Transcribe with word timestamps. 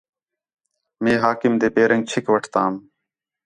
مئے 1.03 1.13
حاکم 1.23 1.53
تے 1.61 1.67
پیرینک 1.75 2.03
چِھک 2.09 2.25
وٹھتام 2.33 2.73